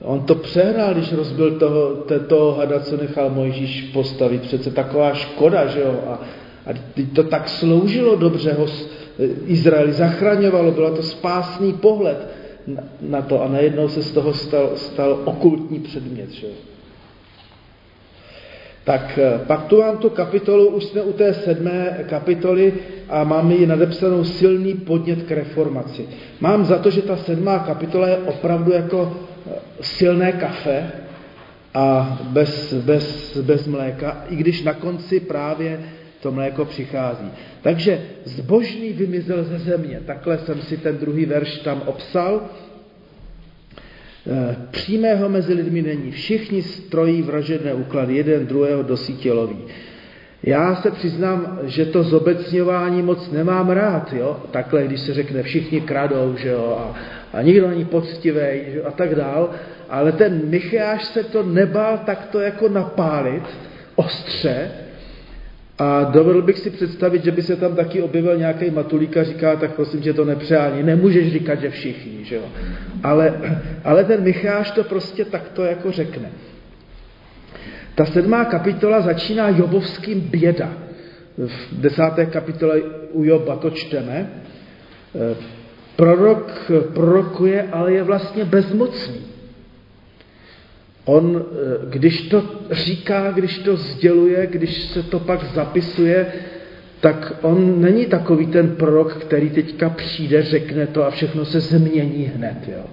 [0.01, 4.41] on to přehrál, když rozbil toho, toho hada, co nechal Mojžíš postavit.
[4.41, 5.99] Přece taková škoda, že jo?
[6.08, 6.13] A,
[6.69, 6.73] a
[7.13, 8.67] to tak sloužilo dobře, ho
[9.45, 12.28] Izraeli zachraňovalo, bylo to spásný pohled
[13.01, 16.32] na, to a najednou se z toho stal, stal okultní předmět.
[16.32, 16.47] Že?
[18.84, 22.73] Tak eh, pak tu mám tu kapitolu, už jsme u té sedmé kapitoly
[23.10, 26.08] a máme ji nadepsanou silný podnět k reformaci.
[26.39, 30.91] Mám za to, že ta sedmá kapitola je opravdu jako eh, silné kafe
[31.73, 35.80] a bez, bez, bez mléka, i když na konci právě
[36.25, 37.31] to mléko přichází.
[37.61, 40.01] Takže zbožný vymizel ze země.
[40.05, 42.41] Takhle jsem si ten druhý verš tam obsal.
[44.27, 46.11] Eh, přímého mezi lidmi není.
[46.11, 49.57] Všichni strojí vražedné úklady, jeden druhého do sítě loví.
[50.43, 54.38] Já se přiznám, že to zobecňování moc nemám rád, jo?
[54.51, 56.95] takhle, když se řekne, všichni kradou, že jo, a,
[57.38, 59.49] a nikdo není poctivý, že a tak dál,
[59.89, 63.43] ale ten Micháš se to nebál takto jako napálit,
[63.95, 64.85] ostře,
[65.79, 69.55] a dovedl bych si představit, že by se tam taky objevil nějaký matulík a říká,
[69.55, 72.43] tak prosím tě to nepřání, nemůžeš říkat, že všichni, že jo.
[73.03, 73.33] Ale,
[73.83, 76.29] ale ten Micháš to prostě takto jako řekne.
[77.95, 80.73] Ta sedmá kapitola začíná Jobovským běda.
[81.38, 84.29] V desáté kapitole u Joba to čteme.
[85.95, 89.35] Prorok prorokuje, ale je vlastně bezmocný.
[91.06, 96.34] On, eh, když to říká, když to sděluje, když se to pak zapisuje,
[97.00, 102.32] tak on není takový ten prorok, který teďka přijde, řekne to a všechno se změní
[102.36, 102.58] hned.
[102.68, 102.84] Jo.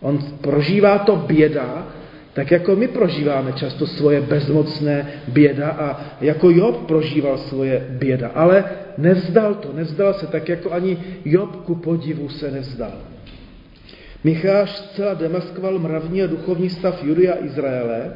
[0.00, 1.86] On prožívá to běda,
[2.32, 8.64] tak jako my prožíváme často svoje bezmocné běda a jako Job prožíval svoje běda, ale
[8.98, 12.92] nevzdal to, nevzdal se, tak jako ani Job ku podivu se nevzdal.
[14.24, 18.12] Micháš zcela demaskoval mravní a duchovní stav Judy a Izraele,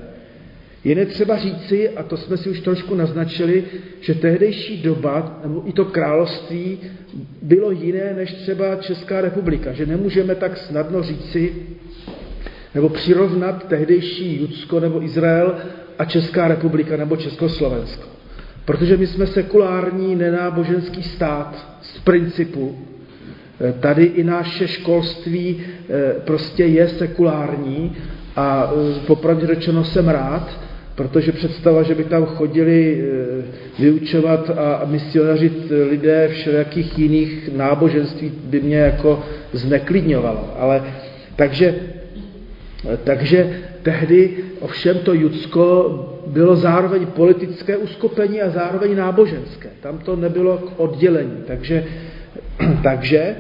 [0.85, 3.65] Je netřeba říci, a to jsme si už trošku naznačili,
[4.01, 6.79] že tehdejší doba, nebo i to království,
[7.43, 9.73] bylo jiné než třeba Česká republika.
[9.73, 11.55] Že nemůžeme tak snadno říci,
[12.75, 15.57] nebo přirovnat tehdejší Judsko nebo Izrael
[15.99, 18.09] a Česká republika nebo Československo.
[18.65, 22.79] Protože my jsme sekulární, nenáboženský stát z principu.
[23.61, 27.97] Eh, tady i naše školství eh, prostě je sekulární
[28.37, 30.61] a eh, popravdě řečeno jsem rád,
[30.95, 33.05] protože představa, že by tam chodili
[33.79, 40.55] vyučovat a misionařit lidé všelijakých jiných náboženství by mě jako zneklidňovalo.
[40.59, 40.85] Ale
[41.37, 41.75] takže,
[43.05, 45.65] takže tehdy ovšem to Judsko
[46.27, 49.69] bylo zároveň politické uskupení a zároveň náboženské.
[49.81, 51.37] Tam to nebylo k oddělení.
[51.47, 51.85] Takže,
[52.83, 53.37] takže eh,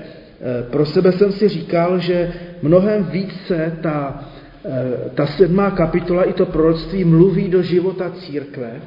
[0.70, 4.24] pro sebe jsem si říkal, že mnohem více ta,
[4.64, 8.80] eh, ta sedmá kapitola i to proroctví mluví do života církve,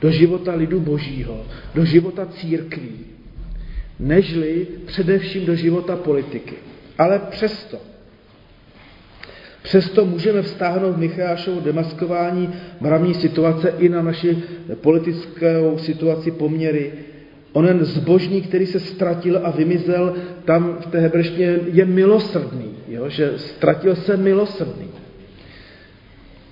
[0.00, 1.40] do života lidu božího,
[1.74, 2.98] do života církví,
[4.00, 6.54] nežli především do života politiky.
[6.98, 7.78] Ale přesto,
[9.64, 14.42] Přesto můžeme vztáhnout Michášovu demaskování mravní situace i na naši
[14.80, 16.92] politickou situaci poměry.
[17.54, 20.14] Onen zbožní, který se ztratil a vymizel,
[20.44, 23.08] tam v té hebrejštině je milosrdný, jo?
[23.08, 24.88] že ztratil se milosrdný.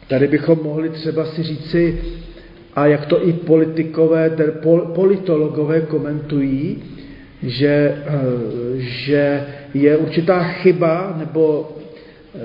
[0.08, 2.02] Tady bychom mohli třeba si říci,
[2.74, 4.30] a jak to i politikové,
[4.62, 6.82] pol, politologové komentují,
[7.42, 8.12] že, eh,
[8.78, 11.72] že je určitá chyba nebo
[12.34, 12.40] Eh,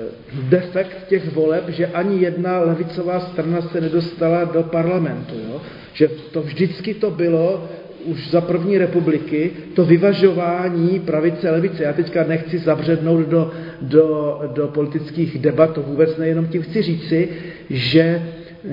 [0.50, 5.34] defekt těch voleb, že ani jedna levicová strana se nedostala do parlamentu.
[5.48, 5.60] Jo?
[5.92, 7.68] Že to vždycky to bylo
[8.04, 11.82] už za první republiky, to vyvažování pravice levice.
[11.82, 13.50] Já teďka nechci zabřednout do,
[13.82, 17.28] do, do politických debat, to vůbec nejenom tím chci říci,
[17.70, 18.22] že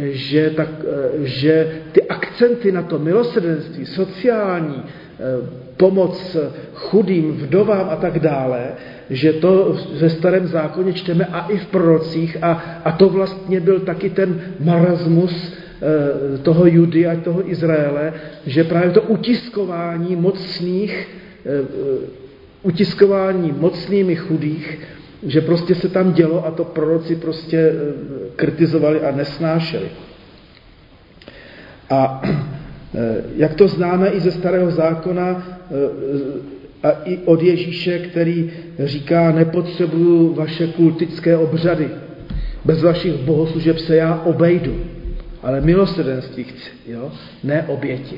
[0.01, 5.21] že, tak, eh, že ty akcenty na to milosrdenství, sociální, eh,
[5.77, 6.37] pomoc
[6.73, 8.59] chudým, vdovám a tak dále,
[9.09, 13.79] že to ve starém zákoně čteme a i v prorocích a, a to vlastně byl
[13.79, 15.53] taky ten marasmus
[16.43, 18.13] toho Judy a toho Izraele,
[18.45, 21.07] že právě to utiskování mocných,
[22.63, 24.79] utiskování mocnými chudých,
[25.23, 27.71] že prostě se tam dělo a to proroci prostě
[28.35, 29.87] kritizovali a nesnášeli.
[31.89, 32.21] A
[32.97, 39.31] Eh, jak to známe i ze starého zákona eh, a i od Ježíše, který říká,
[39.31, 41.89] nepotřebuju vaše kultické obřady.
[42.65, 44.75] Bez vašich bohoslužeb se já obejdu.
[45.45, 47.11] Ale milosrdenství chci, jo?
[47.43, 48.17] ne oběti.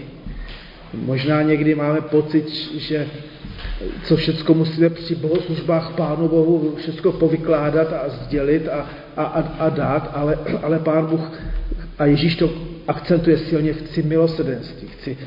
[0.93, 3.07] Možná někdy máme pocit, že
[4.03, 9.69] co všechno musíme při bohoslužbách Pánu Bohu všechno povykládat a sdělit a, a, a, a
[9.69, 11.31] dát, ale, ale Pán Bůh
[11.99, 12.49] a Ježíš to
[12.87, 15.17] akcentuje silně, chci milosrdenství, chci,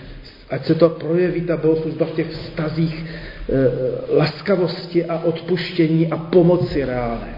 [0.50, 6.84] ať se to projeví, ta bohoslužba v těch vztazích e, laskavosti a odpuštění a pomoci
[6.84, 7.34] reálné.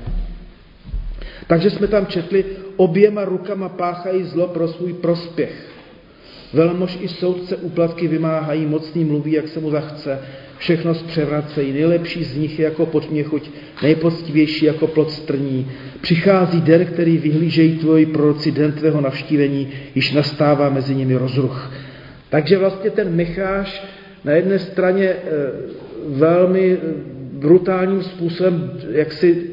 [1.46, 2.44] Takže jsme tam četli,
[2.76, 5.72] oběma rukama páchají zlo pro svůj prospěch.
[6.52, 10.18] Velmož i soudce úplatky vymáhají, mocný mluví, jak se mu zachce,
[10.58, 13.50] všechno zpřevracejí, nejlepší z nich je jako podměchuť,
[13.82, 15.70] nejpoctivější jako plod strní.
[16.00, 21.72] Přichází den, který vyhlížejí tvoji proroci, den tvého navštívení, již nastává mezi nimi rozruch.
[22.30, 23.84] Takže vlastně ten Micháš
[24.24, 25.18] na jedné straně e,
[26.08, 26.78] velmi
[27.32, 29.44] brutálním způsobem, jak si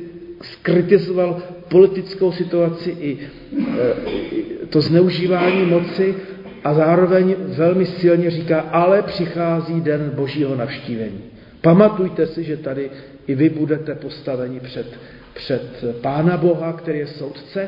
[0.41, 6.15] skritizoval politickou situaci i e, to zneužívání moci
[6.63, 11.23] a zároveň velmi silně říká, ale přichází den božího navštívení.
[11.61, 12.89] Pamatujte si, že tady
[13.27, 14.99] i vy budete postaveni před,
[15.33, 17.67] před Pána Boha, který je soudce.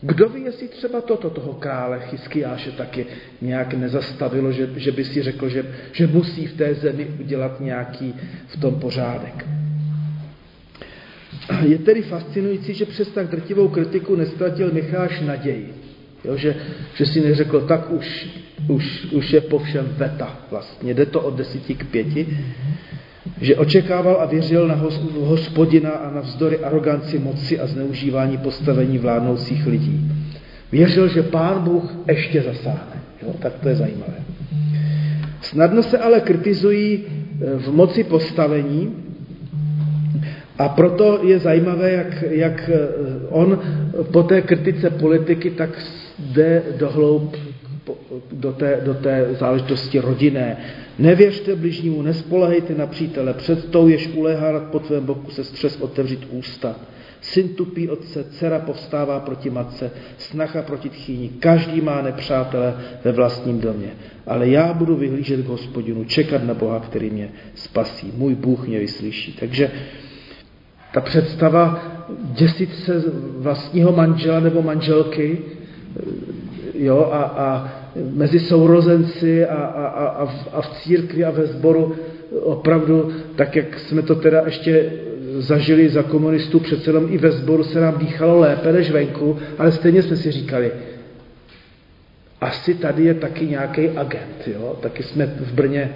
[0.00, 3.06] Kdo ví, jestli třeba toto toho krále Chyskiáše taky
[3.40, 8.14] nějak nezastavilo, že, že by si řekl, že, že musí v té zemi udělat nějaký
[8.46, 9.46] v tom pořádek.
[11.66, 15.74] Je tedy fascinující, že přes tak drtivou kritiku nestratil Micháš naději.
[16.24, 16.56] Jo, že,
[16.94, 18.28] že si neřekl, tak už,
[18.68, 20.94] už, už je po všem veta vlastně.
[20.94, 22.38] Jde to od desíti k pěti.
[23.40, 24.80] Že očekával a věřil na
[25.20, 30.10] hospodina a na vzdory aroganci moci a zneužívání postavení vládnoucích lidí.
[30.72, 33.02] Věřil, že pán Bůh ještě zasáhne.
[33.22, 34.14] Jo, tak to je zajímavé.
[35.40, 39.05] Snadno se ale kritizují e, v moci postavení
[40.58, 42.88] a proto je zajímavé, jak, jak e,
[43.28, 43.58] on
[44.12, 45.70] po té kritice politiky tak
[46.18, 47.36] jde do hloub
[48.32, 50.56] do té, do té záležitosti rodinné.
[50.98, 56.26] Nevěřte bližnímu, nespolehejte na přítele, před tou, jež uléhá po tvém boku, se střes otevřít
[56.30, 56.76] ústa.
[57.20, 61.28] Syn tupí otce, dcera povstává proti matce, snacha proti tchýni.
[61.28, 63.88] Každý má nepřátele ve vlastním domě.
[64.26, 68.12] Ale já budu vyhlížet k hospodinu, čekat na Boha, který mě spasí.
[68.16, 69.32] Můj Bůh mě vyslyší.
[69.32, 69.70] Takže
[70.96, 71.80] ta představa
[72.18, 73.02] děsit se
[73.38, 75.38] vlastního manžela nebo manželky
[76.74, 77.72] jo, a, a
[78.12, 81.94] mezi sourozenci a, a, a, a v církvi a ve sboru
[82.42, 84.92] opravdu, tak jak jsme to teda ještě
[85.38, 89.72] zažili za komunistů, přece jenom i ve sboru se nám dýchalo lépe než venku, ale
[89.72, 90.72] stejně jsme si říkali,
[92.40, 94.76] asi tady je taky nějaký agent, jo?
[94.80, 95.94] taky jsme v Brně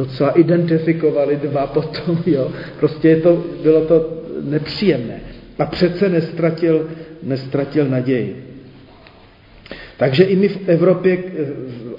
[0.00, 2.50] docela identifikovali dva potom, jo?
[2.80, 3.96] prostě je to, bylo to
[4.40, 5.20] nepříjemné.
[5.58, 6.88] A přece nestratil,
[7.22, 8.50] nestratil naději.
[9.96, 11.46] Takže i my v Evropě eh,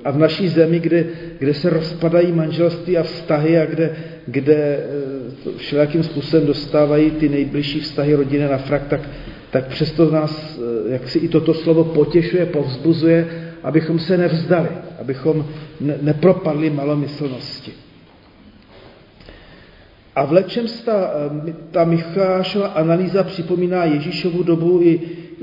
[0.04, 1.06] a v naší zemi, kde,
[1.38, 3.96] kde se rozpadají manželství a vztahy a kde,
[4.26, 9.10] kde eh, všelijakým způsobem dostávají ty nejbližší vztahy rodiny na frak, tak,
[9.52, 13.28] tak přesto nás, eh, jak si i toto slovo potěšuje, povzbuzuje,
[13.64, 15.46] abychom se nevzdali, abychom
[15.82, 17.91] ne, nepropadli malomyslnosti.
[20.16, 21.12] A v lečem ta,
[21.72, 25.00] ta Michášova analýza připomíná Ježíšovu dobu i,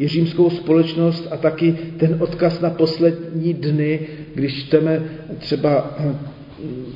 [0.07, 4.01] římskou společnost a taky ten odkaz na poslední dny,
[4.35, 5.03] když čteme
[5.39, 5.99] třeba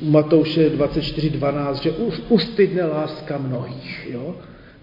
[0.01, 1.91] u Matouše 24.12, že
[2.29, 4.07] ustydne láska mnohých.
[4.11, 4.35] Jo?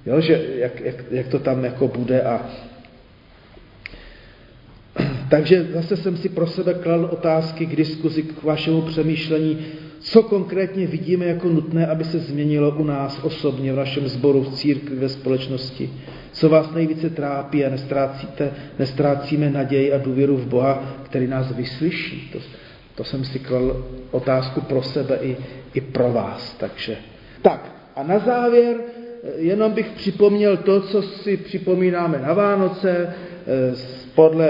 [0.06, 2.46] Jo, že jak, jak, jak to tam jako bude a
[5.30, 9.58] takže zase jsem si pro sebe kladl otázky k diskuzi, k vašemu přemýšlení,
[10.00, 14.54] co konkrétně vidíme jako nutné, aby se změnilo u nás osobně, v našem sboru, v
[14.54, 15.90] církvi, ve společnosti.
[16.32, 22.30] Co vás nejvíce trápí a nestrácíte, nestrácíme naději a důvěru v Boha, který nás vyslyší.
[22.32, 22.38] To,
[22.94, 25.36] to jsem si kladl otázku pro sebe i,
[25.74, 26.56] i pro vás.
[26.58, 26.96] Takže.
[27.42, 33.74] Tak a na závěr eh, jenom bych připomněl to, co si připomínáme na Vánoce, eh,
[34.14, 34.48] podle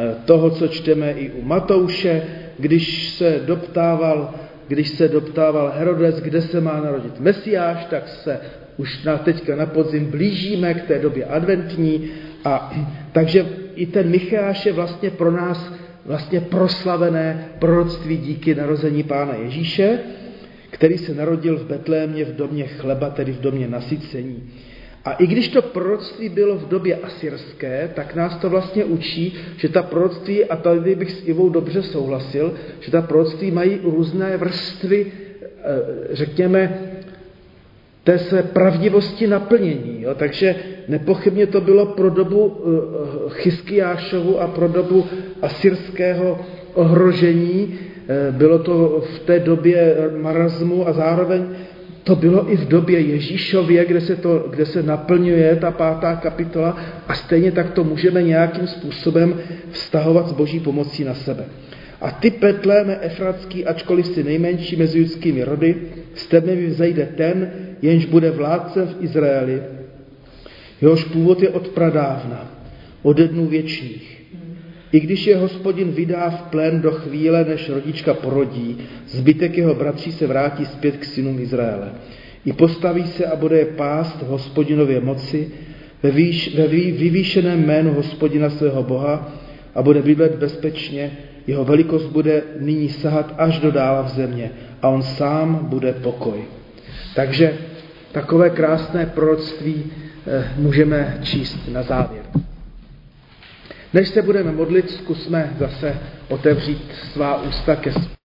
[0.00, 4.34] eh, toho, co čteme i u Matouše, když se doptával,
[4.68, 8.40] když se doptával Herodes, kde se má narodit Mesiáš, tak se
[8.76, 12.10] už na, teďka na podzim blížíme k té době adventní
[12.44, 12.72] a
[13.12, 15.72] takže i ten Micháš je vlastně pro nás
[16.06, 19.98] vlastně proslavené proroctví díky narození Pána Ježíše,
[20.70, 24.42] který se narodil v Betlémě v domě chleba, tedy v domě nasycení.
[25.04, 29.68] A i když to proroctví bylo v době asyrské, tak nás to vlastně učí, že
[29.68, 35.06] ta proroctví, a tady bych s Ivou dobře souhlasil, že ta proroctví mají různé vrstvy,
[35.06, 35.80] eh,
[36.10, 36.92] řekněme,
[38.04, 40.02] té své pravdivosti naplnění.
[40.02, 40.14] Jo?
[40.14, 40.54] Takže
[40.88, 45.06] nepochybně to bylo pro dobu uh, Chyskiášovu a pro dobu
[45.42, 46.40] asyrského
[46.74, 47.64] ohrožení.
[47.68, 51.46] Uh, bylo to v té době marazmu a zároveň
[52.04, 56.76] to bylo i v době Ježíšově, kde se, to, kde se naplňuje ta pátá kapitola
[57.08, 59.34] a stejně tak to můžeme nějakým způsobem
[59.70, 61.44] vztahovat s boží pomocí na sebe.
[62.00, 65.76] A ty Petléme Efratský, ačkoliv si nejmenší mezi judskými rody,
[66.14, 67.50] z tebe vzejde ten,
[67.82, 69.62] jenž bude vládcem v Izraeli,
[70.80, 72.50] jehož původ je od pradávna,
[73.02, 74.11] ode dnů věčných.
[74.92, 78.78] I když je hospodin vydá v plén do chvíle, než rodička porodí,
[79.08, 81.90] zbytek jeho bratří se vrátí zpět k synům Izraele.
[82.44, 85.50] I postaví se a bude je pást v hospodinově moci,
[86.02, 89.32] ve, výš, ve vyvýšeném jménu hospodina svého Boha
[89.74, 91.10] a bude bydlet bezpečně,
[91.46, 94.50] jeho velikost bude nyní sahat až do dála v země
[94.82, 96.44] a on sám bude pokoj.
[97.14, 97.54] Takže
[98.12, 99.84] takové krásné proroctví
[100.26, 102.22] eh, můžeme číst na závěr.
[103.92, 105.96] Než se budeme modlit, zkusme zase
[106.28, 107.92] otevřít svá ústa ke